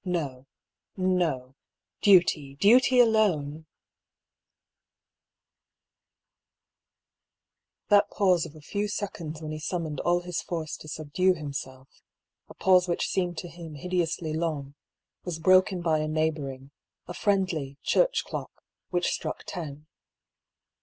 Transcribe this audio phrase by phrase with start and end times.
[0.03, 0.47] No,
[0.97, 1.53] no;
[2.01, 3.67] duty, duty alone
[7.89, 12.01] That pause of a few seconds when he summoned all his force to subdue himself,
[12.49, 14.73] a pause which seemed to him hideously long,
[15.23, 16.71] was broken by a neighbouring,
[17.07, 19.85] a friendly church clock, which struck ten.